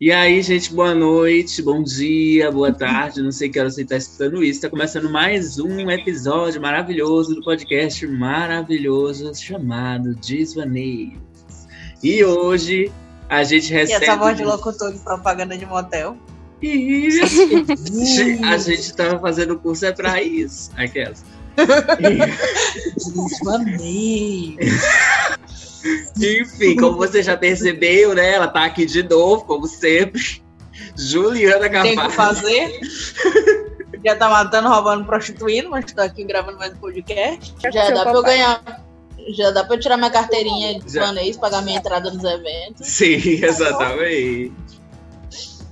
E 0.00 0.12
aí, 0.12 0.40
gente, 0.44 0.72
boa 0.72 0.94
noite, 0.94 1.60
bom 1.60 1.82
dia, 1.82 2.52
boa 2.52 2.72
tarde, 2.72 3.20
não 3.20 3.32
sei 3.32 3.48
que 3.48 3.58
hora 3.58 3.68
você 3.68 3.82
está 3.82 3.96
escutando 3.96 4.44
isso. 4.44 4.58
Está 4.58 4.70
começando 4.70 5.10
mais 5.10 5.58
um 5.58 5.90
episódio 5.90 6.62
maravilhoso 6.62 7.34
do 7.34 7.42
podcast 7.42 8.06
maravilhoso 8.06 9.34
chamado 9.34 10.14
Desvaneios. 10.14 11.18
E 12.00 12.24
hoje 12.24 12.92
a 13.28 13.42
gente 13.42 13.72
recebe. 13.72 14.04
E 14.04 14.08
essa 14.08 14.16
voz 14.16 14.36
de 14.36 14.44
locutor 14.44 14.92
de 14.92 15.00
propaganda 15.00 15.58
de 15.58 15.66
motel. 15.66 16.16
Isso! 16.62 17.42
a 18.46 18.56
gente 18.56 18.78
estava 18.78 19.18
fazendo 19.18 19.58
curso 19.58 19.84
é 19.84 19.90
para 19.90 20.22
isso. 20.22 20.70
Aquelas. 20.76 21.24
Desvaneios. 23.16 24.58
Enfim, 26.18 26.76
como 26.76 26.96
você 26.96 27.22
já 27.22 27.36
percebeu, 27.36 28.14
né? 28.14 28.34
Ela 28.34 28.48
tá 28.48 28.64
aqui 28.64 28.84
de 28.84 29.02
novo, 29.02 29.44
como 29.44 29.66
sempre. 29.66 30.42
Juliana 30.96 31.68
Carvalho. 31.68 31.96
Tem 31.96 32.08
que 32.08 32.14
fazer. 32.14 32.80
Já 34.04 34.16
tá 34.16 34.28
matando, 34.28 34.68
roubando, 34.68 35.04
prostituindo, 35.04 35.70
mas 35.70 35.92
tô 35.92 36.00
aqui 36.00 36.24
gravando 36.24 36.58
mais 36.58 36.72
um 36.72 36.76
podcast. 36.76 37.54
Já 37.72 37.90
dá 37.90 38.02
pra 38.02 38.12
eu 38.12 38.22
ganhar. 38.22 38.84
Já 39.30 39.50
dá 39.50 39.64
pra 39.64 39.76
eu 39.76 39.80
tirar 39.80 39.96
minha 39.96 40.10
carteirinha 40.10 40.78
de 40.78 40.92
planês, 40.92 41.36
pagar 41.36 41.62
minha 41.62 41.78
entrada 41.78 42.10
nos 42.10 42.24
eventos. 42.24 42.86
Sim, 42.86 43.18
exatamente. 43.44 44.52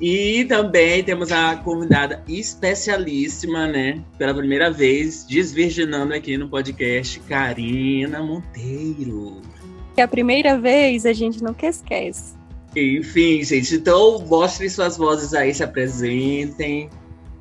E 0.01 0.45
também 0.45 1.03
temos 1.03 1.33
a 1.33 1.57
convidada 1.57 2.23
especialíssima, 2.29 3.67
né? 3.67 4.03
Pela 4.19 4.35
primeira 4.35 4.71
vez, 4.71 5.25
desvirginando 5.25 6.13
aqui 6.13 6.37
no 6.37 6.49
podcast, 6.49 7.19
Karina 7.21 8.23
Monteiro 8.23 9.41
que 9.97 10.01
a 10.03 10.07
primeira 10.07 10.59
vez 10.59 11.07
a 11.07 11.13
gente 11.15 11.43
nunca 11.43 11.67
esquece. 11.67 12.35
Enfim, 12.77 13.43
gente, 13.43 13.77
então 13.77 14.19
mostrem 14.27 14.69
suas 14.69 14.99
vozes 14.99 15.33
aí, 15.33 15.55
se 15.55 15.65
apresentem. 15.65 16.91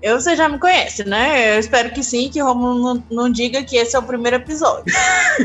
Eu, 0.01 0.21
você 0.21 0.37
já 0.37 0.47
me 0.47 0.57
conhece, 0.57 1.03
né? 1.03 1.55
Eu 1.55 1.59
espero 1.59 1.91
que 1.91 2.01
sim, 2.01 2.29
que 2.29 2.41
o 2.41 2.45
Romulo 2.45 2.79
não, 2.79 3.03
não 3.11 3.29
diga 3.29 3.61
que 3.61 3.75
esse 3.75 3.93
é 3.93 3.99
o 3.99 4.03
primeiro 4.03 4.37
episódio. 4.37 4.85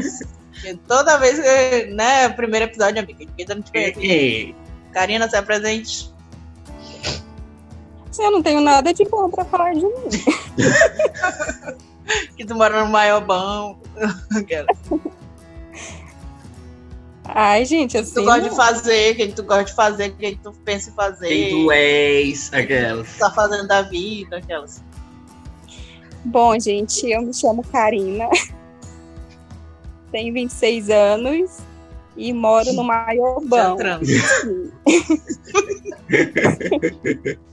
toda 0.87 1.19
vez 1.19 1.41
que, 1.41 1.87
né, 1.93 2.29
o 2.29 2.35
primeiro 2.35 2.67
episódio, 2.67 3.03
amiga, 3.03 3.19
ninguém 3.19 3.47
não 3.49 3.61
te 3.61 3.73
conhece. 3.73 4.53
É. 4.53 4.93
Karina, 4.93 5.29
se 5.29 5.37
apresente. 5.37 6.15
Eu 8.21 8.31
não 8.31 8.43
tenho 8.43 8.61
nada 8.61 8.95
de 8.95 9.05
bom 9.05 9.29
pra 9.31 9.45
falar 9.45 9.73
de 9.73 9.83
mim. 9.83 10.09
que 12.37 12.45
tu 12.45 12.55
mora 12.55 12.85
no 12.85 12.91
Maiobão. 12.91 13.81
Ai, 17.25 17.65
gente, 17.65 17.97
assim. 17.97 18.15
Tu 18.15 18.25
gosta 18.25 18.41
de 18.41 18.51
fazer, 18.57 19.13
o 19.13 19.17
que 19.17 19.29
tu 19.29 19.43
gosta 19.43 19.65
de 19.65 19.75
fazer, 19.75 20.11
o 20.11 20.17
que 20.17 20.37
tu 20.37 20.53
pensa 20.65 20.91
em 20.91 20.93
fazer. 20.95 21.29
Quem 21.29 21.51
tu 21.51 21.73
és, 21.73 22.53
aquelas. 22.53 23.13
Tu 23.13 23.19
tá 23.19 23.31
fazendo 23.31 23.69
da 23.69 23.83
vida, 23.83 24.39
aquelas. 24.39 24.83
Bom, 26.25 26.59
gente, 26.59 27.11
eu 27.11 27.23
me 27.23 27.33
chamo 27.33 27.63
Karina. 27.65 28.29
Tenho 30.11 30.35
26 30.35 30.91
anos 30.91 31.61
e 32.17 32.33
moro 32.33 32.73
no 32.73 32.83
Maiobão. 32.85 33.77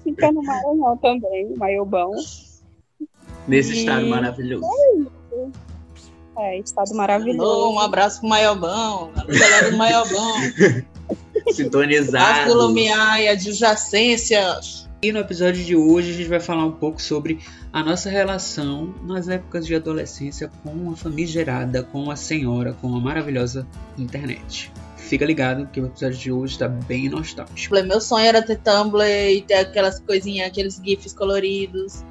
Fica 0.03 0.31
no 0.31 0.41
Maranhão 0.43 0.97
também, 0.97 1.53
Maiobão. 1.55 2.11
Nesse 3.47 3.73
e... 3.73 3.79
estado 3.79 4.07
maravilhoso. 4.07 4.65
É, 4.65 5.45
estado 6.63 6.93
maravilhoso. 6.93 7.71
um 7.71 7.79
abraço 7.79 8.19
pro 8.19 8.29
Maiobão, 8.29 9.11
galera 9.27 9.71
do 9.71 9.77
Maiobão. 9.77 10.35
Sintonizado. 11.51 12.51
A 12.51 12.55
Lumiar 12.55 13.21
e 13.21 13.27
adjacências. 13.27 14.87
E 15.01 15.11
no 15.11 15.19
episódio 15.19 15.63
de 15.63 15.75
hoje 15.75 16.11
a 16.11 16.13
gente 16.13 16.27
vai 16.27 16.39
falar 16.39 16.65
um 16.65 16.71
pouco 16.71 17.01
sobre 17.01 17.39
a 17.71 17.83
nossa 17.83 18.09
relação 18.09 18.93
nas 19.03 19.27
épocas 19.27 19.65
de 19.65 19.75
adolescência 19.75 20.51
com 20.63 20.91
a 20.91 20.95
famigerada, 20.95 21.83
com 21.83 22.09
a 22.09 22.15
senhora, 22.15 22.73
com 22.81 22.95
a 22.95 22.99
maravilhosa 22.99 23.67
internet. 23.97 24.71
Fica 24.97 25.23
ligado 25.23 25.67
que 25.67 25.79
o 25.79 25.85
episódio 25.85 26.17
de 26.17 26.31
hoje 26.31 26.53
está 26.53 26.67
bem 26.67 27.09
nostálgico. 27.09 27.75
Meu 27.83 28.01
sonho 28.01 28.25
era 28.25 28.41
ter 28.41 28.57
Tumblr 28.57 29.03
e 29.05 29.41
ter 29.41 29.55
aquelas 29.55 29.99
coisinhas, 29.99 30.47
aqueles 30.47 30.81
GIFs 30.83 31.13
coloridos. 31.13 32.03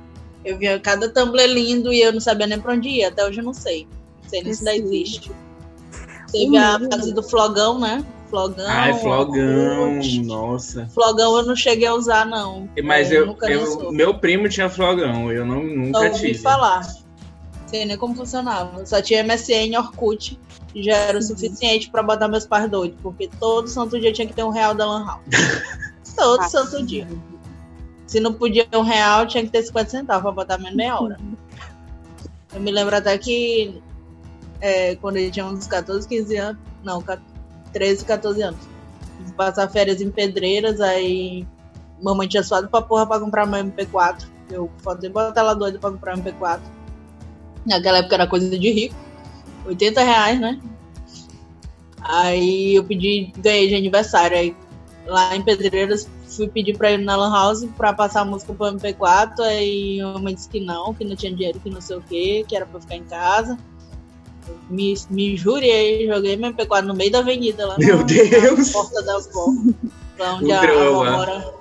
Eu 0.44 0.56
via 0.56 0.78
cada 0.78 1.08
Tumblr 1.08 1.44
lindo 1.46 1.92
e 1.92 2.00
eu 2.00 2.12
não 2.12 2.20
sabia 2.20 2.46
nem 2.46 2.60
pra 2.60 2.72
onde 2.72 2.88
ir, 2.88 3.04
até 3.04 3.26
hoje 3.26 3.40
eu 3.40 3.44
não 3.44 3.52
sei 3.52 3.86
se 4.28 4.36
ainda 4.36 4.76
existe. 4.76 5.30
Teve 6.32 6.56
a 6.56 6.78
fase 6.78 7.14
do 7.14 7.22
flogão, 7.22 7.78
né? 7.78 8.04
Flogão. 8.28 8.66
Ai, 8.68 8.92
flogão, 8.98 10.00
nossa. 10.24 10.88
Flogão 10.92 11.38
eu 11.38 11.46
não 11.46 11.54
cheguei 11.54 11.86
a 11.86 11.94
usar, 11.94 12.26
não. 12.26 12.68
Mas 12.82 13.12
eu, 13.12 13.36
eu, 13.42 13.48
eu 13.48 13.92
meu 13.92 14.14
primo 14.14 14.48
tinha 14.48 14.68
flogão, 14.68 15.30
eu 15.30 15.46
não, 15.46 15.62
nunca 15.62 16.00
eu 16.00 16.12
ouvi 16.12 16.32
tive. 16.32 16.38
falar. 16.40 16.82
Sei 17.66 17.84
nem 17.84 17.96
como 17.96 18.14
funcionava. 18.14 18.84
Só 18.84 19.00
tinha 19.00 19.22
MSN, 19.22 19.76
Orkut, 19.78 20.38
e 20.74 20.82
já 20.82 20.96
era 20.96 21.18
o 21.18 21.22
suficiente 21.22 21.90
pra 21.90 22.02
botar 22.02 22.28
meus 22.28 22.46
pais 22.46 22.68
doidos, 22.70 22.98
porque 23.02 23.28
todo 23.40 23.68
santo 23.68 23.98
dia 24.00 24.12
tinha 24.12 24.26
que 24.26 24.34
ter 24.34 24.44
um 24.44 24.50
real 24.50 24.74
da 24.74 24.86
Lan 24.86 25.06
House. 25.06 25.22
todo 26.16 26.40
ah, 26.40 26.48
santo 26.48 26.84
dia. 26.84 27.06
Se 28.06 28.20
não 28.20 28.32
podia 28.32 28.66
ter 28.66 28.76
um 28.76 28.82
real, 28.82 29.26
tinha 29.26 29.44
que 29.44 29.50
ter 29.50 29.62
50 29.62 29.90
centavos 29.90 30.22
pra 30.22 30.32
botar 30.32 30.58
menos 30.58 30.76
meia 30.76 31.00
hora. 31.00 31.18
Eu 32.54 32.60
me 32.60 32.70
lembro 32.70 32.96
até 32.96 33.16
que 33.18 33.82
é, 34.60 34.96
quando 34.96 35.16
ele 35.16 35.30
tinha 35.30 35.44
uns 35.44 35.66
14, 35.66 36.06
15 36.08 36.36
anos. 36.36 36.62
Não, 36.82 37.02
13, 37.72 38.04
14 38.04 38.42
anos. 38.42 38.60
Passar 39.36 39.68
férias 39.68 40.00
em 40.00 40.10
pedreiras, 40.10 40.80
aí 40.80 41.46
mamãe 42.02 42.28
tinha 42.28 42.42
suado 42.42 42.68
pra 42.68 42.82
porra 42.82 43.06
pra 43.06 43.20
comprar 43.20 43.46
uma 43.46 43.58
MP4. 43.58 44.26
Eu 44.50 44.70
falei, 44.78 45.10
botar 45.10 45.40
ela 45.40 45.54
doida 45.54 45.78
pra 45.78 45.90
comprar 45.90 46.14
uma 46.14 46.24
MP4. 46.24 46.60
Naquela 47.66 47.98
época 47.98 48.14
era 48.14 48.26
coisa 48.26 48.48
de 48.48 48.70
rico. 48.70 48.94
80 49.66 50.02
reais, 50.02 50.40
né? 50.40 50.60
Aí 52.00 52.76
eu 52.76 52.84
pedi, 52.84 53.32
ganhei 53.38 53.68
de 53.68 53.74
aniversário. 53.74 54.36
Aí 54.36 54.56
lá 55.06 55.34
em 55.34 55.42
Pedreiras 55.42 56.08
fui 56.28 56.48
pedir 56.48 56.76
pra 56.76 56.92
ir 56.92 56.98
na 56.98 57.16
Lan 57.16 57.32
House 57.32 57.66
pra 57.76 57.92
passar 57.92 58.20
a 58.20 58.24
música 58.24 58.54
pro 58.54 58.66
MP4. 58.66 59.40
Aí 59.40 60.00
a 60.00 60.12
mamãe 60.12 60.34
disse 60.34 60.48
que 60.48 60.60
não, 60.60 60.94
que 60.94 61.04
não 61.04 61.16
tinha 61.16 61.34
dinheiro, 61.34 61.58
que 61.58 61.70
não 61.70 61.80
sei 61.80 61.96
o 61.96 62.02
que, 62.02 62.44
que 62.44 62.54
era 62.54 62.66
pra 62.66 62.80
ficar 62.80 62.96
em 62.96 63.04
casa 63.04 63.58
me, 64.68 64.94
me 65.10 65.36
jurei, 65.36 66.06
joguei 66.06 66.36
meu 66.36 66.52
MP4 66.52 66.82
no 66.82 66.94
meio 66.94 67.10
da 67.10 67.20
avenida 67.20 67.66
lá. 67.66 67.76
Meu 67.78 67.98
na, 67.98 68.02
Deus! 68.04 68.66
Na 68.66 68.72
porta 68.72 69.02
da 69.02 69.16
avó. 69.16 69.46
Lá 70.18 70.34
onde 70.34 70.52
a, 70.52 70.60
a 70.60 70.64
avó 70.64 71.04
mora. 71.04 71.54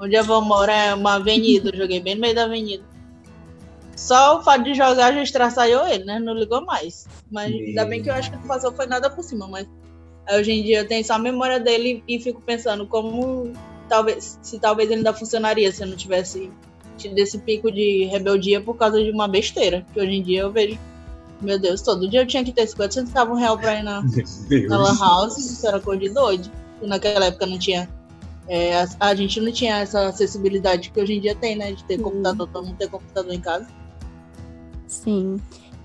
Onde 0.00 0.16
a 0.16 0.20
avó 0.20 0.40
mora 0.40 0.72
é 0.72 0.94
uma 0.94 1.14
avenida, 1.14 1.70
eu 1.70 1.78
joguei 1.78 2.00
bem 2.00 2.14
no 2.14 2.20
meio 2.20 2.34
da 2.34 2.44
avenida. 2.44 2.84
Só 3.96 4.38
o 4.38 4.42
fato 4.42 4.64
de 4.64 4.74
jogar 4.74 5.12
já 5.12 5.22
estraçaiou 5.22 5.86
ele, 5.86 6.04
né? 6.04 6.18
Não 6.18 6.34
ligou 6.34 6.64
mais. 6.64 7.06
Mas 7.30 7.52
ainda 7.52 7.84
bem 7.84 8.02
que 8.02 8.10
eu 8.10 8.14
acho 8.14 8.30
que 8.30 8.36
não 8.36 8.46
passou 8.46 8.72
foi 8.72 8.86
nada 8.86 9.08
por 9.08 9.22
cima, 9.22 9.46
mas 9.46 9.66
hoje 10.32 10.52
em 10.52 10.62
dia 10.62 10.80
eu 10.80 10.88
tenho 10.88 11.04
só 11.04 11.14
a 11.14 11.18
memória 11.18 11.60
dele 11.60 12.02
e 12.08 12.18
fico 12.18 12.40
pensando 12.40 12.86
como 12.86 13.52
talvez 13.88 14.38
se 14.42 14.58
talvez 14.58 14.90
ele 14.90 14.98
ainda 14.98 15.12
funcionaria 15.12 15.70
se 15.70 15.82
eu 15.82 15.86
não 15.86 15.96
tivesse 15.96 16.50
tido 16.96 17.18
esse 17.18 17.38
pico 17.38 17.70
de 17.70 18.04
rebeldia 18.06 18.60
por 18.60 18.76
causa 18.76 19.02
de 19.02 19.10
uma 19.10 19.28
besteira. 19.28 19.86
Que 19.92 20.00
hoje 20.00 20.12
em 20.12 20.22
dia 20.22 20.40
eu 20.40 20.52
vejo 20.52 20.78
meu 21.40 21.58
Deus, 21.58 21.82
todo 21.82 22.08
dia 22.08 22.22
eu 22.22 22.26
tinha 22.26 22.44
que 22.44 22.52
ter 22.52 22.66
50 22.66 22.92
centavos 22.92 23.36
um 23.36 23.40
real 23.40 23.58
pra 23.58 23.78
ir 23.78 23.82
na, 23.82 24.02
na 24.68 24.76
Lan 24.76 24.98
House. 24.98 25.38
Isso 25.38 25.66
era 25.66 25.80
coisa 25.80 26.00
de 26.00 26.10
doido. 26.10 26.50
E 26.80 26.86
naquela 26.86 27.26
época 27.26 27.46
não 27.46 27.58
tinha. 27.58 27.88
É, 28.46 28.82
a, 28.82 28.88
a, 29.00 29.14
gente 29.14 29.40
não 29.40 29.50
tinha 29.50 29.78
essa 29.78 30.08
acessibilidade 30.08 30.90
que 30.90 31.00
hoje 31.00 31.14
em 31.14 31.20
dia 31.20 31.34
tem, 31.34 31.56
né? 31.56 31.72
De 31.72 31.82
ter 31.84 31.96
Sim. 31.96 32.02
computador, 32.02 32.48
todo 32.52 32.66
mundo 32.66 32.76
ter 32.76 32.88
computador 32.88 33.32
em 33.32 33.40
casa. 33.40 33.66
Sim. 34.86 35.40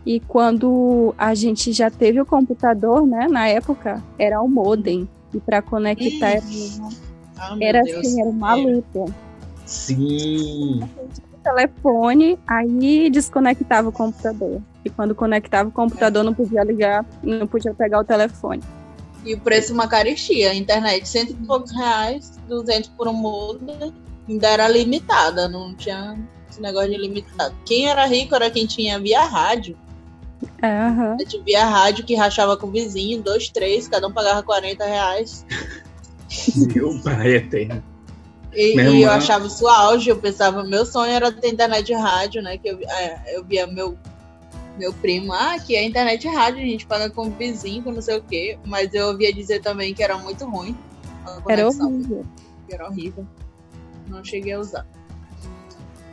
E 0.06 0.20
quando 0.20 1.14
a 1.18 1.34
gente 1.34 1.72
já 1.72 1.90
teve 1.90 2.20
o 2.20 2.26
computador, 2.26 3.06
né? 3.06 3.28
Na 3.30 3.48
época, 3.48 4.04
era 4.18 4.42
o 4.42 4.48
modem. 4.48 5.08
E 5.34 5.40
para 5.40 5.62
conectar 5.62 6.31
era, 6.31 6.44
ah, 7.38 7.58
era 7.62 7.81
assim, 7.81 8.20
era 8.20 8.30
uma 8.30 8.56
luta. 8.56 9.06
Sim 9.66 10.81
telefone, 11.44 12.38
aí 12.48 13.10
desconectava 13.10 13.90
o 13.90 13.92
computador. 13.92 14.62
E 14.84 14.90
quando 14.90 15.14
conectava 15.14 15.70
o 15.70 15.72
computador, 15.72 16.24
não 16.24 16.34
podia 16.34 16.64
ligar, 16.64 17.06
não 17.22 17.46
podia 17.46 17.74
pegar 17.74 18.00
o 18.00 18.04
telefone. 18.04 18.64
E 19.26 19.34
o 19.34 19.40
preço 19.40 19.74
uma 19.74 19.88
caristia. 19.88 20.52
A 20.52 20.56
internet, 20.56 21.08
cento 21.08 21.31
e 21.31 21.46
poucos 21.46 21.72
reais, 21.72 22.40
200 22.48 22.90
por 22.92 23.08
um 23.08 23.14
mundo, 23.14 23.94
ainda 24.28 24.48
era 24.48 24.68
limitada, 24.68 25.48
não 25.50 25.76
tinha 25.76 26.18
esse 26.50 26.62
negócio 26.62 26.92
de 26.92 26.98
limitado. 26.98 27.54
Quem 27.66 27.90
era 27.90 28.06
rico 28.06 28.36
era 28.36 28.50
quem 28.50 28.66
tinha 28.66 29.00
via 29.00 29.24
rádio. 29.24 29.78
Uhum. 30.64 31.20
gente 31.20 31.42
via 31.44 31.66
rádio 31.66 32.06
que 32.06 32.16
rachava 32.16 32.56
com 32.56 32.68
o 32.68 32.72
vizinho, 32.72 33.22
dois, 33.22 33.50
três, 33.50 33.88
cada 33.88 34.08
um 34.08 34.12
pagava 34.12 34.42
40 34.42 34.86
reais. 34.86 35.46
Meu 36.74 36.98
pai 37.02 37.36
eterno. 37.36 37.84
E, 38.54 38.75
e 38.80 39.04
eu 39.04 39.12
achava 39.12 39.46
isso 39.46 39.68
auge, 39.68 40.10
eu 40.10 40.18
pensava, 40.18 40.64
meu 40.64 40.86
sonho 40.86 41.12
era 41.12 41.32
ter 41.32 41.50
internet 41.50 41.86
de 41.86 41.94
rádio, 41.94 42.42
né? 42.42 42.58
Que 42.58 42.70
eu, 42.70 42.80
é, 42.90 43.36
eu 43.36 43.44
via 43.44 43.68
meu, 43.68 43.98
meu 44.80 44.94
primo, 44.94 45.34
ah, 45.34 45.58
que 45.60 45.76
é 45.76 45.84
internet 45.84 46.22
de 46.22 46.30
rádio, 46.30 46.64
a 46.64 46.66
gente 46.66 46.86
paga 46.86 47.10
com 47.10 47.30
vizinho, 47.30 47.84
com 47.84 47.92
não 47.92 48.02
sei 48.02 48.18
o 48.18 48.24
quê. 48.24 48.58
Mas 48.66 48.94
eu 48.94 49.08
ouvia 49.08 49.31
dizer 49.34 49.62
também 49.62 49.94
que 49.94 50.02
era 50.02 50.18
muito 50.18 50.46
ruim. 50.46 50.76
Era 51.48 51.68
horrível. 51.68 52.26
Era 52.72 52.88
horrível. 52.88 53.28
não 54.08 54.24
cheguei 54.24 54.54
a 54.54 54.60
usar. 54.60 54.88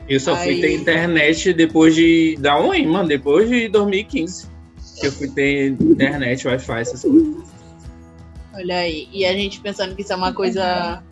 Eu 0.08 0.18
só 0.20 0.34
aí... 0.34 0.44
fui 0.44 0.60
ter 0.60 0.74
internet 0.74 1.52
depois 1.52 1.94
de. 1.94 2.36
Da 2.40 2.58
onde, 2.58 2.84
mano? 2.86 3.08
Depois 3.08 3.48
de 3.48 3.68
2015. 3.68 4.48
Que 5.00 5.06
eu 5.06 5.12
fui 5.12 5.28
ter 5.28 5.68
internet, 5.68 6.46
Wi-Fi, 6.46 6.80
essas 6.80 7.02
coisas. 7.02 7.44
Olha 8.52 8.78
aí. 8.78 9.08
E 9.12 9.24
a 9.24 9.32
gente 9.32 9.60
pensando 9.60 9.94
que 9.94 10.02
isso 10.02 10.12
é 10.12 10.16
uma 10.16 10.32
coisa 10.32 11.02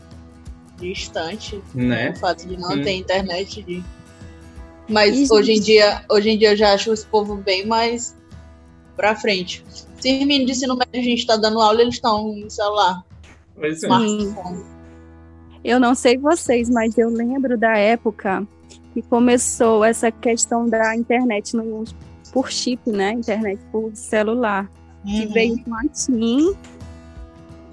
distante. 0.80 1.60
Né? 1.74 2.10
O 2.10 2.18
fato 2.18 2.46
de 2.46 2.56
não 2.56 2.70
hum. 2.70 2.82
ter 2.82 2.92
internet. 2.92 3.62
De... 3.62 3.84
Mas 4.88 5.16
isso. 5.16 5.34
hoje 5.34 5.52
em 5.52 5.60
dia, 5.60 6.04
hoje 6.10 6.30
em 6.30 6.38
dia 6.38 6.52
eu 6.52 6.56
já 6.56 6.74
acho 6.74 6.92
esse 6.92 7.06
povo 7.06 7.36
bem 7.36 7.66
mais 7.66 8.14
pra 8.96 9.16
frente. 9.16 9.64
Se 9.98 10.12
menino 10.12 10.46
de 10.46 10.52
ensino 10.52 10.76
médio 10.76 11.00
a 11.00 11.02
gente 11.02 11.26
tá 11.26 11.36
dando 11.36 11.60
aula, 11.60 11.80
eles 11.80 11.94
estão 11.94 12.34
no 12.34 12.50
celular. 12.50 13.02
Pois 13.54 13.82
é. 13.82 13.88
Eu 15.64 15.80
não 15.80 15.94
sei 15.94 16.18
vocês, 16.18 16.68
mas 16.68 16.98
eu 16.98 17.08
lembro 17.08 17.56
da 17.56 17.76
época 17.78 18.46
que 18.92 19.00
começou 19.02 19.82
essa 19.82 20.10
questão 20.12 20.68
da 20.68 20.94
internet 20.94 21.56
no, 21.56 21.84
por 22.32 22.50
chip, 22.50 22.90
né? 22.90 23.12
Internet 23.12 23.60
por 23.72 23.90
celular. 23.94 24.70
Uhum. 25.04 25.12
Que 25.12 25.26
veio 25.26 25.64
com 25.64 25.74
a 25.74 25.82
TIM. 25.88 26.54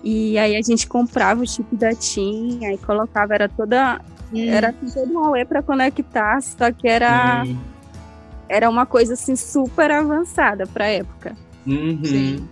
E 0.03 0.37
aí 0.37 0.55
a 0.55 0.61
gente 0.61 0.87
comprava 0.87 1.43
o 1.43 1.47
chip 1.47 1.75
da 1.75 1.93
TIM, 1.93 2.65
aí 2.65 2.77
colocava, 2.77 3.35
era 3.35 3.49
toda. 3.49 4.01
Uhum. 4.31 4.49
Era 4.49 4.73
todo 4.73 5.11
um 5.11 5.19
Huawei 5.19 5.45
para 5.45 5.61
conectar, 5.61 6.41
só 6.41 6.71
que 6.71 6.87
era. 6.87 7.43
Uhum. 7.45 7.57
Era 8.47 8.69
uma 8.69 8.85
coisa 8.85 9.13
assim 9.13 9.35
super 9.35 9.91
avançada 9.91 10.67
para 10.67 10.85
época. 10.85 11.35
Uhum. 11.65 12.47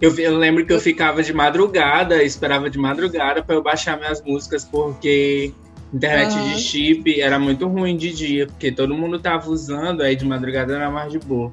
Eu, 0.00 0.16
eu, 0.18 0.36
lembro 0.36 0.64
que 0.66 0.72
eu 0.72 0.80
ficava 0.80 1.22
de 1.22 1.32
madrugada, 1.32 2.22
esperava 2.22 2.68
de 2.68 2.78
madrugada 2.78 3.42
para 3.42 3.54
eu 3.54 3.62
baixar 3.62 3.98
minhas 3.98 4.22
músicas, 4.22 4.64
porque 4.64 5.52
Internet 5.92 6.34
uhum. 6.34 6.52
de 6.52 6.58
chip 6.58 7.20
era 7.20 7.38
muito 7.38 7.68
ruim 7.68 7.96
de 7.96 8.12
dia, 8.12 8.46
porque 8.46 8.72
todo 8.72 8.94
mundo 8.94 9.18
tava 9.18 9.50
usando, 9.50 10.00
aí 10.00 10.16
de 10.16 10.24
madrugada 10.24 10.74
era 10.74 10.90
mais 10.90 11.12
de 11.12 11.18
boa. 11.18 11.52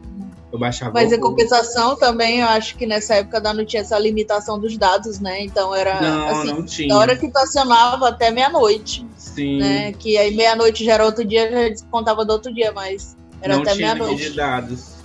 Eu 0.51 0.57
baixava 0.57 0.93
Mas 0.93 1.11
em 1.11 1.19
compensação 1.19 1.95
também, 1.95 2.39
eu 2.39 2.47
acho 2.47 2.75
que 2.75 2.87
nessa 2.87 3.15
época 3.15 3.37
ainda 3.37 3.53
não 3.53 3.65
tinha 3.65 3.81
essa 3.81 3.97
limitação 3.99 4.59
dos 4.59 4.75
dados, 4.77 5.19
né? 5.19 5.43
Então 5.43 5.75
era 5.75 6.01
não, 6.01 6.27
assim, 6.27 6.47
não 6.47 6.65
tinha. 6.65 6.89
da 6.89 6.97
hora 6.97 7.15
que 7.15 7.27
estacionava 7.27 8.09
até 8.09 8.31
meia-noite. 8.31 9.05
Sim. 9.15 9.59
Né? 9.59 9.91
Que 9.93 10.17
aí 10.17 10.35
meia-noite 10.35 10.83
já 10.83 10.93
era 10.93 11.05
outro 11.05 11.23
dia, 11.23 11.51
já 11.51 11.69
descontava 11.69 12.25
do 12.25 12.33
outro 12.33 12.51
dia, 12.51 12.71
mas 12.71 13.15
era 13.41 13.55
não 13.55 13.61
até 13.61 13.75
meia-noite. 13.75 14.29
de 14.29 14.35
dados. 14.35 14.95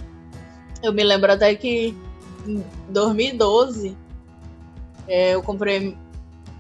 Eu 0.83 0.93
me 0.93 1.05
lembro 1.05 1.31
até 1.31 1.55
que 1.55 1.95
em 2.47 2.65
2012 2.89 3.97
é, 5.07 5.35
eu 5.35 5.43
comprei 5.43 5.97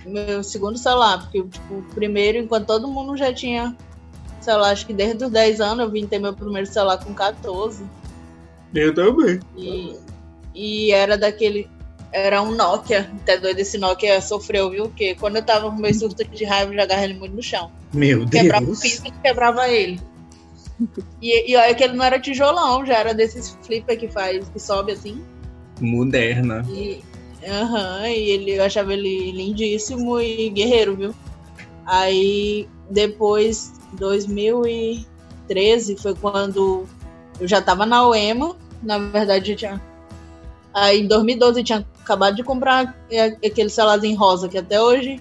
meu 0.05 0.43
segundo 0.43 0.77
celular, 0.77 1.21
porque 1.23 1.43
tipo, 1.43 1.75
o 1.75 1.83
primeiro, 1.95 2.37
enquanto 2.37 2.67
todo 2.67 2.87
mundo 2.87 3.17
já 3.17 3.33
tinha 3.33 3.75
celular, 4.41 4.71
acho 4.71 4.87
que 4.87 4.93
desde 4.93 5.25
os 5.25 5.31
10 5.31 5.61
anos 5.63 5.87
eu 5.87 5.91
vim 5.91 6.07
ter 6.07 6.19
meu 6.19 6.35
primeiro 6.35 6.67
celular 6.67 7.03
com 7.03 7.15
14. 7.15 7.83
Eu 8.75 8.95
também. 8.95 9.41
E, 9.57 9.97
e 10.55 10.93
era 10.93 11.17
daquele. 11.17 11.69
Era 12.13 12.43
um 12.43 12.55
Nokia. 12.55 13.11
Até 13.23 13.39
doido 13.39 13.59
esse 13.59 13.79
Nokia 13.79 14.21
sofreu, 14.21 14.71
viu? 14.71 14.85
Porque 14.85 15.15
quando 15.15 15.37
eu 15.37 15.43
tava 15.43 15.71
com 15.71 15.77
meu 15.77 15.95
surto 15.95 16.25
de 16.25 16.45
raiva, 16.45 16.73
eu 16.73 16.81
jogava 16.81 17.05
ele 17.05 17.15
muito 17.15 17.35
no 17.35 17.43
chão. 17.43 17.71
Meu 17.93 18.29
quebrava 18.29 18.31
Deus. 18.31 18.43
Quebrava 18.43 18.73
o 18.73 18.81
piso 18.81 19.07
e 19.07 19.11
quebrava 19.23 19.69
ele. 19.69 20.01
E, 21.23 21.53
e 21.53 21.57
olha 21.57 21.75
que 21.75 21.85
ele 21.85 21.95
não 21.95 22.05
era 22.05 22.19
tijolão, 22.19 22.85
já 22.85 22.99
era 22.99 23.15
desses 23.15 23.57
flipper 23.63 23.99
que 23.99 24.09
faz, 24.09 24.49
que 24.49 24.59
sobe 24.59 24.93
assim. 24.93 25.23
Moderna. 25.81 26.67
E, 26.69 27.01
Aham, 27.47 28.09
e 28.09 28.31
ele, 28.31 28.53
eu 28.53 28.65
achava 28.65 28.95
ele 28.95 29.33
lindíssimo 29.33 30.19
e 30.21 30.49
guerreiro, 30.51 30.97
viu? 30.97 31.15
Aí 31.85 32.67
depois, 32.91 33.75
2013, 33.93 35.97
foi 35.97 36.15
quando 36.15 36.87
eu 37.39 37.47
já 37.47 37.61
tava 37.61 37.85
na 37.85 38.09
UEMA, 38.09 38.57
na 38.85 38.99
verdade 38.99 39.53
eu 39.53 39.57
tinha. 39.57 39.81
Aí 40.73 41.01
em 41.01 41.07
2012 41.07 41.61
eu 41.61 41.65
tinha 41.65 41.87
acabado 42.01 42.37
de 42.37 42.43
comprar 42.43 42.95
aquele 43.45 43.69
celularzinho 43.69 44.19
rosa 44.19 44.49
que 44.49 44.59
até 44.59 44.81
hoje 44.81 45.21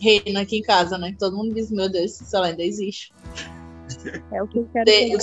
reina 0.00 0.40
aqui 0.40 0.58
em 0.58 0.62
casa, 0.62 0.98
né? 0.98 1.14
Todo 1.18 1.36
mundo 1.36 1.54
diz, 1.54 1.70
meu 1.70 1.88
Deus, 1.88 2.12
esse 2.12 2.24
celular 2.24 2.50
ainda 2.50 2.62
existe. 2.62 3.12
É 4.32 4.42
o 4.42 4.46
que 4.46 4.58
eu 4.58 4.68
quero 4.72 4.84
ter. 4.84 5.16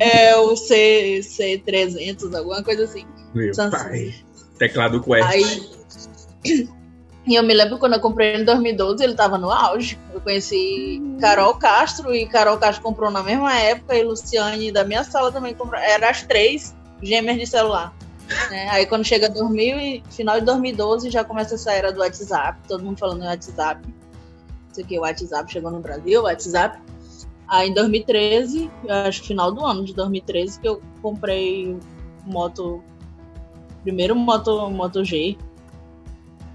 É 0.00 0.36
o 0.36 0.56
C, 0.56 1.20
C300, 1.22 2.34
alguma 2.34 2.62
coisa 2.62 2.84
assim. 2.84 3.04
Meu 3.34 3.52
Samsung. 3.52 3.76
pai. 3.76 4.14
Teclado 4.58 5.02
Quest. 5.02 5.28
Aí. 6.44 6.70
E 7.26 7.34
eu 7.34 7.42
me 7.42 7.52
lembro 7.52 7.78
quando 7.78 7.94
eu 7.94 8.00
comprei 8.00 8.32
ele 8.32 8.42
em 8.42 8.46
2012, 8.46 9.04
ele 9.04 9.14
tava 9.14 9.36
no 9.36 9.50
auge. 9.50 9.98
Eu 10.12 10.20
conheci 10.20 11.00
Carol 11.20 11.54
Castro 11.54 12.14
e 12.14 12.26
Carol 12.26 12.58
Castro 12.58 12.82
comprou 12.82 13.10
na 13.10 13.22
mesma 13.22 13.54
época 13.58 13.94
e 13.94 14.02
Luciane 14.02 14.72
da 14.72 14.84
minha 14.84 15.04
sala 15.04 15.30
também 15.30 15.54
comprou. 15.54 15.80
Eram 15.80 16.08
as 16.08 16.22
três 16.22 16.74
gêmeas 17.02 17.38
de 17.38 17.46
celular. 17.46 17.94
Né? 18.50 18.68
Aí 18.70 18.86
quando 18.86 19.04
chega 19.04 19.28
2000 19.28 19.78
e 19.78 20.02
final 20.10 20.38
de 20.38 20.46
2012 20.46 21.10
já 21.10 21.24
começa 21.24 21.56
essa 21.56 21.72
era 21.72 21.92
do 21.92 22.00
WhatsApp, 22.00 22.58
todo 22.66 22.84
mundo 22.84 22.98
falando 22.98 23.20
no 23.20 23.26
WhatsApp. 23.26 23.86
Não 23.86 24.74
sei 24.74 24.84
o 24.84 24.86
que, 24.86 24.98
o 24.98 25.02
WhatsApp 25.02 25.52
chegou 25.52 25.70
no 25.70 25.80
Brasil, 25.80 26.22
WhatsApp. 26.22 26.78
Aí 27.48 27.68
em 27.68 27.74
2013, 27.74 28.70
acho 29.06 29.22
que 29.22 29.28
final 29.28 29.52
do 29.52 29.64
ano 29.64 29.84
de 29.84 29.92
2013, 29.94 30.60
que 30.60 30.68
eu 30.68 30.80
comprei 31.02 31.76
moto 32.24 32.82
primeiro 33.82 34.14
Moto, 34.14 34.70
Moto 34.70 35.04
G. 35.04 35.36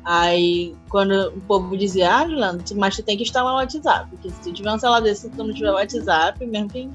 Aí, 0.06 0.76
quando 0.88 1.30
o 1.36 1.42
povo 1.42 1.76
dizia, 1.76 2.16
ah, 2.16 2.28
Juliano, 2.28 2.64
mas 2.76 2.96
tu 2.96 3.02
tem 3.02 3.18
que 3.18 3.24
instalar 3.24 3.54
o 3.54 3.58
WhatsApp. 3.58 4.08
Porque 4.12 4.30
se 4.30 4.40
tu 4.42 4.54
tiver 4.54 4.72
um 4.72 4.78
celular 4.78 5.00
desse, 5.00 5.28
tu 5.30 5.44
não 5.44 5.52
tiver 5.52 5.72
WhatsApp, 5.72 6.46
mesmo 6.46 6.70
que 6.70 6.88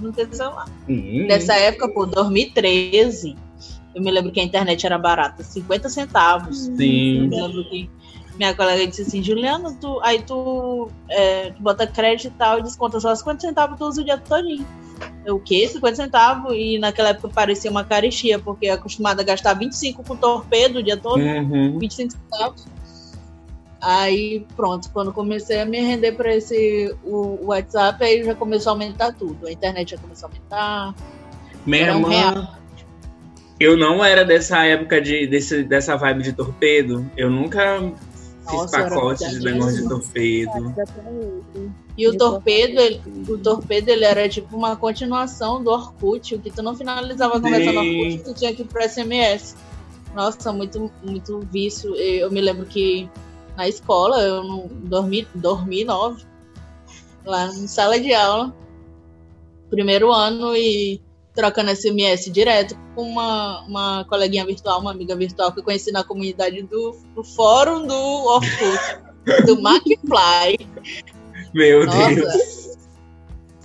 não 0.00 0.10
tem 0.10 0.26
celular. 0.32 0.66
Uhum. 0.88 1.26
Nessa 1.28 1.54
época, 1.54 1.90
pô, 1.90 2.06
2013, 2.06 3.36
eu 3.94 4.02
me 4.02 4.10
lembro 4.10 4.32
que 4.32 4.40
a 4.40 4.42
internet 4.42 4.86
era 4.86 4.98
barata, 4.98 5.42
50 5.42 5.90
centavos. 5.90 6.60
Sim. 6.60 7.24
Eu 7.24 7.46
lembro 7.48 7.68
que 7.68 7.90
minha 8.38 8.54
colega 8.54 8.86
disse 8.86 9.02
assim, 9.02 9.22
Juliano, 9.22 9.76
tu, 9.78 10.00
aí 10.02 10.22
tu, 10.22 10.88
é, 11.10 11.50
tu 11.50 11.62
bota 11.62 11.86
crédito 11.86 12.28
e 12.28 12.30
tal, 12.30 12.60
e 12.60 12.62
desconta 12.62 12.98
só 12.98 13.14
50 13.14 13.40
centavos, 13.40 13.78
tu 13.78 13.84
usa 13.84 14.00
o 14.00 14.04
dia 14.04 14.16
todinho 14.16 14.66
o 15.26 15.38
quê? 15.38 15.68
50 15.68 15.96
centavos? 15.96 16.54
E 16.54 16.78
naquela 16.78 17.10
época 17.10 17.28
parecia 17.28 17.70
uma 17.70 17.84
caristia, 17.84 18.38
porque 18.38 18.66
é 18.66 18.72
acostumada 18.72 19.22
a 19.22 19.24
gastar 19.24 19.54
25 19.54 20.02
com 20.04 20.16
torpedo 20.16 20.78
o 20.78 20.82
dia 20.82 20.96
todo, 20.96 21.20
uhum. 21.20 21.78
25 21.78 22.12
centavos. 22.12 22.66
Aí, 23.80 24.46
pronto, 24.56 24.90
quando 24.92 25.12
comecei 25.12 25.60
a 25.60 25.66
me 25.66 25.78
render 25.78 26.12
para 26.12 26.34
esse 26.34 26.96
o, 27.04 27.38
o, 27.42 27.46
WhatsApp, 27.48 28.02
aí 28.02 28.24
já 28.24 28.34
começou 28.34 28.70
a 28.70 28.74
aumentar 28.74 29.12
tudo. 29.12 29.46
A 29.46 29.52
internet 29.52 29.90
já 29.90 29.98
começou 29.98 30.28
a 30.28 30.32
aumentar. 30.32 30.94
Minha 31.66 31.88
irmã, 31.88 32.48
um 32.50 32.64
eu 33.58 33.76
não 33.76 34.04
era 34.04 34.24
dessa 34.24 34.64
época 34.64 35.00
de, 35.00 35.26
desse, 35.26 35.62
dessa 35.62 35.96
vibe 35.96 36.22
de 36.22 36.32
torpedo. 36.32 37.08
Eu 37.16 37.30
nunca 37.30 37.80
fiz 38.48 38.70
pacotes 38.70 39.30
de 39.30 39.40
negócio 39.40 39.82
de 39.82 39.88
torpedo. 39.88 40.74
E 41.96 42.08
o 42.08 42.16
torpedo, 42.16 42.80
ele, 42.80 43.00
o 43.28 43.38
torpedo 43.38 43.88
ele 43.88 44.04
era 44.04 44.28
tipo 44.28 44.56
uma 44.56 44.76
continuação 44.76 45.62
do 45.62 45.70
Orkut, 45.70 46.34
o 46.34 46.38
que 46.38 46.50
tu 46.50 46.62
não 46.62 46.76
finalizava 46.76 47.36
a 47.36 47.40
conversa 47.40 47.72
no 47.72 47.80
Orkut, 47.80 48.24
tu 48.24 48.34
tinha 48.34 48.54
que 48.54 48.62
ir 48.62 48.66
pro 48.66 48.82
SMS. 48.82 49.56
Nossa, 50.14 50.52
muito, 50.52 50.90
muito 51.02 51.40
vício. 51.52 51.94
Eu 51.96 52.30
me 52.30 52.40
lembro 52.40 52.66
que 52.66 53.08
na 53.56 53.68
escola 53.68 54.20
eu 54.20 54.44
não 54.44 54.68
dormi, 54.68 55.26
dormi 55.34 55.84
nove, 55.84 56.24
lá 57.24 57.46
em 57.46 57.66
sala 57.66 57.98
de 57.98 58.12
aula, 58.12 58.54
primeiro 59.70 60.12
ano 60.12 60.54
e 60.56 61.00
trocando 61.34 61.74
SMS 61.74 62.30
direto 62.30 62.76
com 62.94 63.02
uma, 63.02 63.62
uma 63.62 64.04
coleguinha 64.08 64.46
virtual, 64.46 64.80
uma 64.80 64.92
amiga 64.92 65.16
virtual 65.16 65.52
que 65.52 65.60
eu 65.60 65.64
conheci 65.64 65.90
na 65.90 66.04
comunidade 66.04 66.62
do, 66.62 66.96
do 67.14 67.24
fórum 67.24 67.86
do 67.86 67.94
Orkut, 67.94 69.44
do 69.46 69.58
McFly. 69.68 70.58
Meu 71.52 71.86
Nossa. 71.86 72.14
Deus. 72.14 72.53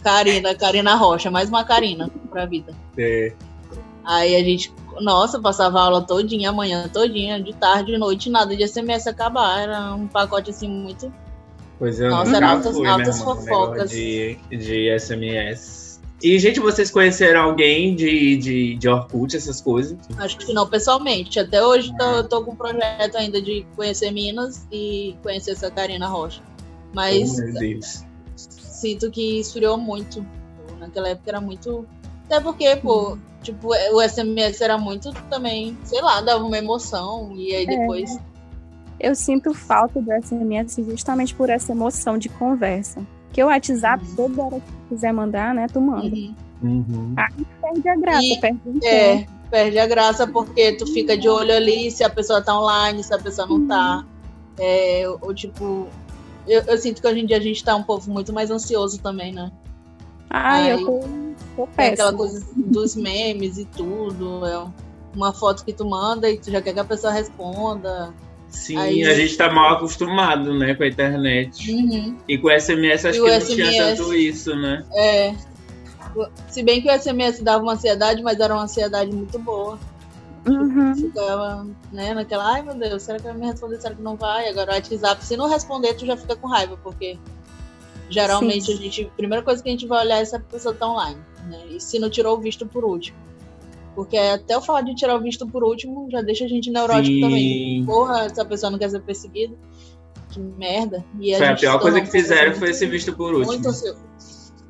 Karina, 0.03 0.56
Karina 0.56 0.96
Rocha, 0.96 1.29
mais 1.29 1.50
uma 1.50 1.63
Karina 1.63 2.10
pra 2.29 2.46
vida. 2.46 2.74
É. 2.98 3.34
Aí 4.03 4.36
a 4.36 4.44
gente, 4.44 4.74
nossa, 5.01 5.39
passava 5.39 5.79
a 5.79 5.84
aula 5.84 6.01
todinha, 6.01 6.50
amanhã 6.50 6.89
todinha, 6.91 7.41
de 7.41 7.53
tarde, 7.53 7.91
de 7.91 7.98
noite, 7.98 8.29
nada 8.29 8.56
de 8.56 8.68
SMS 8.68 9.08
acabar. 9.08 9.62
Era 9.62 9.94
um 9.94 10.08
pacote 10.08 10.50
assim 10.50 10.70
muito. 10.70 11.13
Pois 11.77 12.00
eu 12.00 12.10
nossa, 12.10 12.36
eram 12.36 12.50
altas, 12.50 12.75
fui, 12.75 12.88
altas 12.88 13.22
fofocas. 13.22 13.89
De, 13.91 14.38
de 14.50 15.00
SMS. 15.00 15.89
E, 16.22 16.38
gente, 16.38 16.60
vocês 16.60 16.91
conheceram 16.91 17.41
alguém 17.44 17.96
de, 17.96 18.36
de, 18.38 18.75
de 18.75 18.89
Orkut, 18.89 19.38
essas 19.38 19.62
coisas? 19.62 19.98
Acho 20.18 20.38
que 20.38 20.53
não, 20.53 20.68
pessoalmente. 20.68 21.39
Até 21.39 21.63
hoje 21.63 21.96
tô, 21.98 22.24
tô 22.25 22.44
com 22.44 22.51
um 22.51 22.56
projeto 22.56 23.15
ainda 23.15 23.41
de 23.41 23.65
conhecer 23.75 24.12
Minas 24.12 24.68
e 24.70 25.15
conhecer 25.24 25.51
essa 25.51 25.72
Karina 25.72 26.08
Rocha. 26.08 26.41
Mas 26.94 27.38
oh, 27.39 28.09
sinto 28.79 29.12
que 29.12 29.39
esfriou 29.39 29.77
muito. 29.77 30.25
Naquela 30.79 31.09
época 31.09 31.29
era 31.29 31.41
muito. 31.41 31.86
Até 32.25 32.39
porque, 32.39 32.75
pô, 32.77 33.17
tipo, 33.43 33.69
o 33.69 34.01
SMS 34.01 34.62
era 34.62 34.77
muito 34.77 35.12
também, 35.29 35.77
sei 35.83 36.01
lá, 36.01 36.21
dava 36.21 36.43
uma 36.43 36.57
emoção. 36.57 37.33
E 37.36 37.53
aí 37.53 37.63
é. 37.63 37.77
depois. 37.77 38.15
É. 39.00 39.09
eu 39.09 39.15
sinto 39.15 39.53
falta 39.53 40.01
do 40.01 40.09
SMS 40.24 40.77
justamente 40.88 41.36
por 41.36 41.50
essa 41.50 41.71
emoção 41.71 42.17
de 42.17 42.29
conversa. 42.29 43.05
Que 43.31 43.43
o 43.43 43.48
WhatsApp, 43.48 44.03
uhum. 44.09 44.15
toda 44.15 44.43
hora 44.43 44.59
que 44.59 44.71
quiser 44.89 45.13
mandar, 45.13 45.53
né, 45.53 45.67
tu 45.71 45.79
manda. 45.79 46.15
Uhum. 46.15 46.36
Uhum. 46.62 47.13
Aí 47.15 47.45
perde 47.62 47.89
a 47.89 47.95
graça, 47.95 48.25
e, 48.25 48.39
perde 48.39 48.59
o 48.65 48.79
É, 48.83 49.17
tempo. 49.17 49.31
perde 49.50 49.79
a 49.79 49.88
graça 49.88 50.27
porque 50.27 50.74
tu 50.74 50.86
fica 50.88 51.17
de 51.17 51.29
olho 51.29 51.53
ali 51.53 51.89
se 51.91 52.03
a 52.03 52.09
pessoa 52.09 52.41
tá 52.41 52.59
online, 52.59 53.03
se 53.03 53.13
a 53.13 53.19
pessoa 53.19 53.48
não 53.48 53.67
tá. 53.67 53.98
Uhum. 53.98 54.05
É, 54.57 55.03
ou 55.21 55.33
tipo, 55.33 55.88
eu, 56.50 56.63
eu, 56.63 56.77
sinto 56.77 57.01
que 57.01 57.08
hoje 57.08 57.20
em 57.20 57.25
dia 57.25 57.38
a 57.38 57.41
gente 57.41 57.63
tá 57.63 57.75
um 57.75 57.84
povo 57.84 58.12
muito 58.12 58.34
mais 58.34 58.50
ansioso 58.50 59.00
também, 59.00 59.32
né? 59.32 59.51
Ai, 60.29 60.72
Aí, 60.72 60.82
eu 60.82 60.86
tô, 60.86 61.00
tô 61.56 61.68
péssima. 61.68 61.94
Aquela 61.94 62.13
coisa 62.13 62.46
dos 62.56 62.96
memes 62.96 63.58
e 63.58 63.65
tudo. 63.65 64.46
É 64.46 64.65
uma 65.15 65.34
foto 65.34 65.63
que 65.63 65.74
tu 65.74 65.86
manda 65.86 66.29
e 66.29 66.38
tu 66.38 66.51
já 66.51 66.62
quer 66.62 66.74
que 66.74 66.79
a 66.79 66.86
pessoa 66.86 67.13
responda. 67.13 68.13
Sim, 68.50 68.77
Aí, 68.77 69.03
a 69.03 69.13
gente 69.13 69.38
tá 69.38 69.51
mal 69.51 69.75
acostumado, 69.75 70.58
né, 70.58 70.74
com 70.74 70.84
a 70.84 70.88
internet. 70.88 71.72
Uhum. 71.72 72.18
E 72.27 72.38
com 72.38 72.48
o 72.48 72.60
SMS 72.60 73.06
acho 73.06 73.20
e 73.20 73.22
que 73.22 73.29
não 73.29 73.41
SMS, 73.41 73.56
tinha 73.56 73.96
tanto 73.96 74.13
isso, 74.13 74.56
né? 74.56 74.84
É. 74.96 75.36
Se 76.48 76.63
bem 76.63 76.82
que 76.82 76.89
o 76.89 77.00
SMS 77.00 77.41
dava 77.41 77.62
uma 77.62 77.74
ansiedade, 77.74 78.24
mas 78.24 78.39
era 78.39 78.53
uma 78.53 78.63
ansiedade 78.63 79.12
muito 79.12 79.38
boa. 79.38 79.77
Uhum. 80.50 80.96
Ficava, 80.96 81.68
né, 81.91 82.13
naquela, 82.13 82.53
ai 82.53 82.62
meu 82.62 82.75
Deus, 82.75 83.03
será 83.03 83.18
que 83.18 83.25
vai 83.25 83.34
me 83.34 83.46
responder? 83.46 83.82
Será 83.82 83.96
que 83.96 84.01
não 84.01 84.15
vai? 84.15 84.50
Agora 84.50 84.72
o 84.72 84.75
WhatsApp, 84.75 85.24
se 85.24 85.38
não 85.38 85.50
responder, 85.50 85.94
tu 85.96 86.06
já 86.06 86.18
fica 86.18 86.36
com 86.36 86.48
raiva, 86.48 86.77
porque 86.84 87.18
geralmente 88.10 88.65
Sim. 88.65 88.74
a 88.74 88.75
gente, 88.77 89.03
a 89.06 89.18
primeira 89.18 89.44
coisa 89.44 89.62
que 89.62 89.70
a 89.70 89.72
gente 89.72 89.88
vai 89.88 90.06
olhar 90.06 90.20
é 90.20 90.25
se 90.25 90.36
a 90.36 90.39
pessoa 90.39 90.74
tá 90.74 90.88
online, 90.88 91.20
né? 91.48 91.60
E 91.70 91.79
se 91.79 92.00
não 92.00 92.10
tirou 92.10 92.38
o 92.38 92.41
visto 92.41 92.65
por 92.65 92.84
último. 92.84 93.18
Porque 93.96 94.18
até 94.18 94.56
eu 94.56 94.62
falar 94.62 94.82
de 94.82 94.96
tirar 94.96 95.15
o 95.15 95.22
visto 95.22 95.48
por 95.48 95.63
último 95.63 96.10
já 96.10 96.22
deixa 96.22 96.46
a 96.46 96.48
gente 96.48 96.70
neurótico 96.70 97.15
Sim. 97.15 97.22
também. 97.22 97.86
Porra, 97.86 98.25
essa 98.25 98.46
pessoa 98.46 98.72
não 98.72 98.79
quer 98.79 98.89
ser 98.89 99.01
perseguida. 99.01 99.56
Que 100.29 100.39
merda. 100.39 101.03
E 101.20 101.34
a, 101.34 101.38
foi 101.38 101.48
a 101.48 101.56
pior 101.56 101.79
coisa 101.79 102.01
que 102.01 102.10
fizeram 102.10 102.53
foi 102.56 102.70
esse 102.70 102.86
visto 102.86 103.12
por 103.13 103.34
último. 103.34 103.51
Muito 103.51 103.70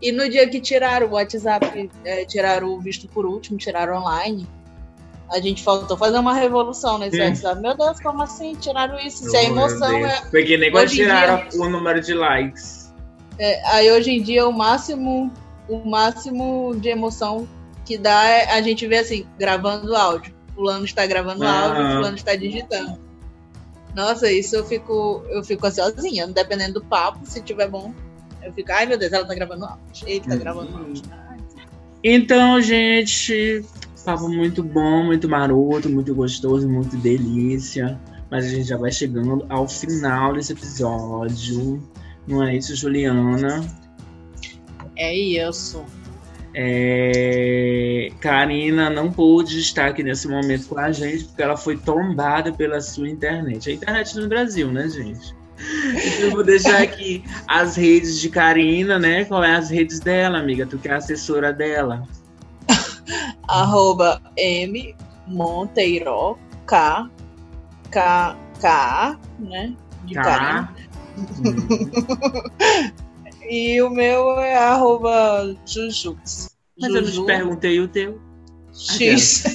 E 0.01 0.11
no 0.11 0.27
dia 0.29 0.49
que 0.49 0.59
tiraram 0.61 1.07
o 1.07 1.11
WhatsApp, 1.11 1.89
é, 2.05 2.25
tiraram 2.25 2.73
o 2.73 2.79
visto 2.79 3.07
por 3.09 3.25
último, 3.25 3.57
tiraram 3.57 3.97
online, 3.97 4.47
a 5.31 5.39
gente 5.39 5.63
faltou 5.63 5.95
fazer 5.95 6.17
uma 6.17 6.33
revolução 6.33 6.97
nesse. 6.97 7.19
WhatsApp. 7.19 7.61
Meu 7.61 7.75
Deus, 7.77 7.99
como 7.99 8.23
assim? 8.23 8.55
Tiraram 8.55 8.99
isso? 8.99 9.29
Se 9.29 9.37
a 9.37 9.43
emoção 9.43 10.05
é. 10.05 10.21
Porque 10.29 10.57
nem 10.57 10.71
quando 10.71 10.89
tiraram 10.89 11.47
dia... 11.49 11.61
o 11.61 11.69
número 11.69 12.01
de 12.01 12.13
likes. 12.13 12.91
É, 13.37 13.61
aí 13.73 13.91
hoje 13.91 14.11
em 14.11 14.21
dia 14.21 14.47
o 14.47 14.51
máximo, 14.51 15.31
o 15.67 15.89
máximo 15.89 16.75
de 16.75 16.89
emoção 16.89 17.47
que 17.85 17.97
dá 17.97 18.23
é 18.25 18.51
a 18.51 18.61
gente 18.61 18.85
ver 18.87 18.99
assim, 18.99 19.25
gravando 19.39 19.95
áudio. 19.95 20.33
Fulano 20.53 20.83
está 20.83 21.05
gravando 21.05 21.43
ah. 21.43 21.61
áudio, 21.61 21.95
fulano 21.95 22.15
está 22.15 22.35
digitando. 22.35 22.99
Nossa, 23.95 24.31
isso 24.31 24.55
eu 24.55 24.65
fico, 24.65 25.23
eu 25.29 25.43
fico 25.43 25.65
ansiosinha, 25.65 26.27
dependendo 26.27 26.75
do 26.75 26.85
papo, 26.85 27.25
se 27.25 27.41
tiver 27.41 27.67
bom. 27.67 27.93
Eu 28.43 28.53
fico, 28.53 28.71
ai 28.71 28.85
meu 28.85 28.97
Deus, 28.97 29.11
ela 29.11 29.25
tá 29.25 29.33
gravando 29.33 29.65
áudio. 29.65 30.07
Ele 30.07 30.19
tá 30.19 30.35
gravando 30.35 30.77
áudio. 30.77 31.03
Então, 32.03 32.61
gente, 32.61 33.65
papo 34.09 34.27
muito 34.27 34.63
bom, 34.63 35.03
muito 35.03 35.29
maroto, 35.29 35.87
muito 35.87 36.15
gostoso, 36.15 36.67
muito 36.67 36.97
delícia. 36.97 37.99
Mas 38.31 38.45
a 38.45 38.49
gente 38.49 38.67
já 38.67 38.77
vai 38.77 38.91
chegando 38.91 39.45
ao 39.49 39.67
final 39.67 40.33
desse 40.33 40.53
episódio. 40.53 41.81
Não 42.27 42.43
é 42.43 42.55
isso, 42.55 42.75
Juliana? 42.75 43.63
É 44.95 45.15
isso. 45.15 45.83
É... 46.55 48.09
Karina 48.19 48.89
não 48.89 49.11
pôde 49.11 49.59
estar 49.59 49.87
aqui 49.87 50.03
nesse 50.03 50.27
momento 50.27 50.67
com 50.67 50.79
a 50.79 50.91
gente 50.91 51.25
porque 51.25 51.43
ela 51.43 51.55
foi 51.55 51.77
tombada 51.77 52.51
pela 52.51 52.81
sua 52.81 53.07
internet. 53.07 53.69
A 53.69 53.73
internet 53.73 54.17
no 54.17 54.27
Brasil, 54.27 54.71
né, 54.71 54.89
gente? 54.89 55.35
Então, 55.59 56.27
eu 56.27 56.31
vou 56.31 56.43
deixar 56.43 56.81
aqui 56.81 57.23
as 57.47 57.75
redes 57.75 58.19
de 58.19 58.29
Karina, 58.29 58.97
né? 58.97 59.25
Qual 59.25 59.43
é 59.43 59.55
as 59.55 59.69
redes 59.69 59.99
dela, 59.99 60.39
amiga? 60.39 60.65
Tu 60.65 60.79
que 60.79 60.87
é 60.87 60.93
a 60.93 60.97
assessora 60.97 61.53
dela. 61.53 62.07
Arroba 63.49 64.21
M 64.37 64.95
Monteiro 65.27 66.37
K 66.65 67.09
K 67.91 68.37
K, 68.61 69.19
né? 69.39 69.75
De 70.05 70.13
K. 70.13 70.73
Hum. 71.17 72.99
E 73.49 73.81
o 73.81 73.89
meu 73.89 74.39
é 74.39 74.55
arroba 74.55 75.57
Jujux. 75.65 76.55
Mas 76.79 76.93
Juju. 76.93 76.99
eu 76.99 77.01
não 77.01 77.11
te 77.11 77.25
perguntei 77.25 77.79
o 77.79 77.87
teu. 77.87 78.21
X. 78.71 79.43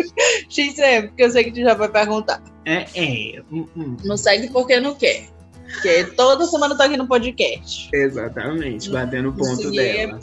X 0.48 0.78
é, 0.78 1.02
porque 1.02 1.24
eu 1.24 1.30
sei 1.30 1.44
que 1.44 1.50
tu 1.50 1.60
já 1.62 1.74
vai 1.74 1.88
perguntar. 1.88 2.40
É, 2.64 2.86
é. 2.94 3.42
Hum, 3.50 3.66
hum. 3.76 3.96
Não 4.04 4.16
segue 4.16 4.48
porque 4.50 4.78
não 4.78 4.94
quer. 4.94 5.26
Porque 5.72 6.04
toda 6.16 6.46
semana 6.46 6.74
eu 6.74 6.76
tô 6.78 6.82
aqui 6.84 6.96
no 6.96 7.06
podcast. 7.06 7.88
Exatamente, 7.92 8.90
batendo 8.90 9.30
o 9.30 9.32
ponto 9.32 9.70
dela. 9.70 10.18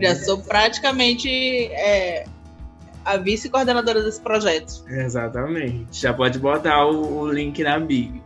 Já 0.00 0.08
é. 0.08 0.14
sou 0.14 0.38
praticamente 0.38 1.28
é, 1.28 2.24
a 3.04 3.16
vice-coordenadora 3.16 4.02
desse 4.02 4.20
projeto. 4.20 4.84
Exatamente. 4.88 6.00
Já 6.00 6.12
pode 6.12 6.38
botar 6.38 6.86
o, 6.86 7.20
o 7.20 7.32
link 7.32 7.62
na 7.62 7.78
Big. 7.78 8.22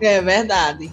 É 0.00 0.20
verdade. 0.20 0.90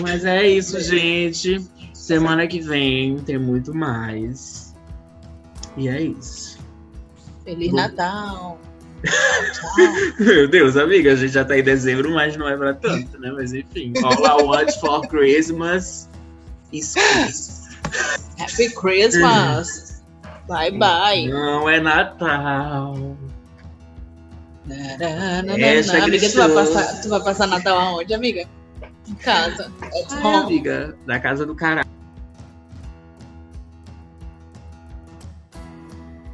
Mas 0.00 0.24
é 0.24 0.46
isso, 0.46 0.80
gente. 0.80 1.64
Semana 1.92 2.46
que 2.46 2.60
vem 2.60 3.18
tem 3.18 3.38
muito 3.38 3.74
mais. 3.74 4.74
E 5.76 5.88
é 5.88 6.02
isso. 6.02 6.58
Feliz 7.44 7.70
Bom... 7.70 7.76
Natal! 7.76 8.60
Meu 10.18 10.48
Deus, 10.48 10.76
amiga, 10.76 11.12
a 11.12 11.16
gente 11.16 11.32
já 11.32 11.44
tá 11.44 11.58
em 11.58 11.62
dezembro, 11.62 12.10
mas 12.12 12.36
não 12.36 12.48
é 12.48 12.56
pra 12.56 12.74
tanto, 12.74 13.18
né? 13.18 13.30
Mas 13.32 13.52
enfim. 13.52 13.92
All 14.02 14.24
I 14.24 14.42
want 14.42 14.72
for 14.80 15.06
Christmas 15.08 16.08
is 16.72 16.94
peace. 16.94 17.64
Happy 18.38 18.70
Christmas! 18.70 20.02
Bye 20.48 20.72
bye! 20.72 21.28
Não 21.28 21.68
é 21.68 21.80
Natal. 21.80 23.16
Essa 25.58 25.98
amiga, 26.04 26.28
tu 26.28 26.36
vai, 26.36 26.48
passar, 26.50 27.00
tu 27.02 27.08
vai 27.08 27.22
passar 27.22 27.46
Natal 27.46 27.78
aonde, 27.78 28.14
amiga? 28.14 28.48
Em 29.06 29.14
casa. 29.14 29.70
Home. 30.22 30.36
amiga, 30.36 30.96
da 31.06 31.20
casa 31.20 31.44
do 31.44 31.54
caralho. 31.54 31.93